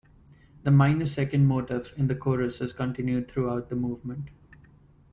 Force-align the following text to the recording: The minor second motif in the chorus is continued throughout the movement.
The 0.63 0.71
minor 0.71 1.05
second 1.05 1.45
motif 1.45 1.93
in 1.95 2.07
the 2.07 2.15
chorus 2.15 2.59
is 2.59 2.73
continued 2.73 3.27
throughout 3.29 3.69
the 3.69 3.75
movement. 3.75 4.31